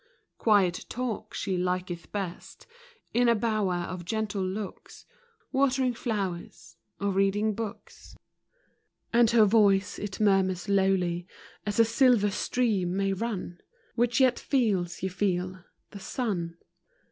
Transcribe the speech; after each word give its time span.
Quiet 0.39 0.87
talk 0.89 1.31
she 1.35 1.57
liketh 1.59 2.11
best, 2.11 2.65
In 3.13 3.29
a 3.29 3.35
bower 3.35 3.83
of 3.87 4.03
gentle 4.03 4.41
looks, 4.41 5.05
Watering 5.51 5.93
flowers, 5.93 6.75
or 6.99 7.11
reading 7.11 7.53
books. 7.53 8.13
A 8.13 8.15
PORTRAIT. 8.15 9.11
29 9.11 9.19
And 9.21 9.29
her 9.29 9.45
voice, 9.45 9.99
it 9.99 10.19
murmurs 10.19 10.67
lowly, 10.67 11.27
As 11.67 11.79
a 11.79 11.85
silver 11.85 12.31
stream 12.31 12.97
may 12.97 13.13
run, 13.13 13.59
Which 13.93 14.19
yet 14.19 14.39
feels, 14.39 15.03
you 15.03 15.11
feel, 15.11 15.65
the 15.91 15.99
sun. 15.99 16.57